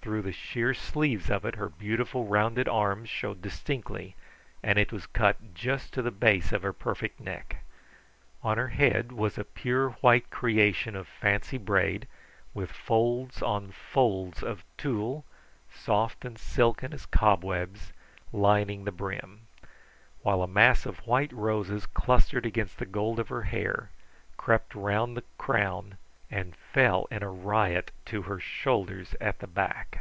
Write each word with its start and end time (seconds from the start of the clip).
Through 0.00 0.22
the 0.22 0.30
sheer 0.30 0.72
sleeves 0.72 1.30
of 1.30 1.44
it 1.44 1.56
her 1.56 1.68
beautiful, 1.68 2.26
rounded 2.26 2.68
arms 2.68 3.08
showed 3.10 3.42
distinctly, 3.42 4.14
and 4.62 4.78
it 4.78 4.92
was 4.92 5.06
cut 5.08 5.52
just 5.52 5.92
to 5.94 6.00
the 6.00 6.12
base 6.12 6.52
of 6.52 6.62
her 6.62 6.72
perfect 6.72 7.18
neck. 7.18 7.64
On 8.40 8.56
her 8.56 8.68
head 8.68 9.10
was 9.10 9.36
a 9.36 9.42
pure 9.42 9.90
white 10.04 10.30
creation 10.30 10.94
of 10.94 11.08
fancy 11.08 11.58
braid, 11.58 12.06
with 12.54 12.70
folds 12.70 13.42
on 13.42 13.72
folds 13.72 14.44
of 14.44 14.62
tulle, 14.78 15.24
soft 15.74 16.24
and 16.24 16.38
silken 16.38 16.92
as 16.92 17.04
cobwebs, 17.04 17.92
lining 18.32 18.84
the 18.84 18.92
brim; 18.92 19.48
while 20.22 20.40
a 20.40 20.46
mass 20.46 20.86
of 20.86 21.00
white 21.04 21.32
roses 21.32 21.84
clustered 21.84 22.46
against 22.46 22.78
the 22.78 22.86
gold 22.86 23.18
of 23.18 23.26
her 23.28 23.42
hair, 23.42 23.90
crept 24.36 24.76
around 24.76 25.14
the 25.14 25.24
crown, 25.36 25.96
and 26.28 26.56
fell 26.56 27.06
in 27.08 27.22
a 27.22 27.30
riot 27.30 27.92
to 28.04 28.22
her 28.22 28.40
shoulders 28.40 29.14
at 29.20 29.38
the 29.38 29.46
back. 29.46 30.00